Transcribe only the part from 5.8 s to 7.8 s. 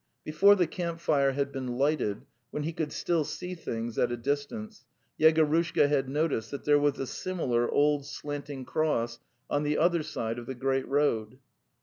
had noticed that there was a similar